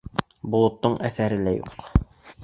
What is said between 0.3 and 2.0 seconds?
Болоттоң әҫәре лә юҡ.